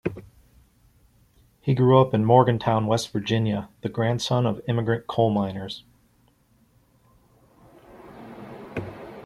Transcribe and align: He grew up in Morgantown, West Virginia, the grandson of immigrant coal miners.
He 1.61 1.75
grew 1.75 2.01
up 2.01 2.15
in 2.15 2.25
Morgantown, 2.25 2.87
West 2.87 3.11
Virginia, 3.13 3.69
the 3.81 3.89
grandson 3.89 4.47
of 4.47 4.59
immigrant 4.67 5.05
coal 5.05 5.29
miners. 5.29 5.83